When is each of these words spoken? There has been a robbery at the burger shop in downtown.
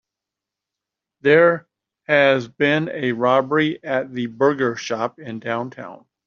There 1.19 1.67
has 2.07 2.47
been 2.47 2.89
a 2.89 3.11
robbery 3.11 3.83
at 3.83 4.11
the 4.11 4.25
burger 4.25 4.75
shop 4.75 5.19
in 5.19 5.39
downtown. 5.39 6.07